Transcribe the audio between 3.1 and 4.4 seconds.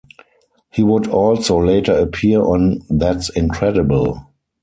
Incredible!".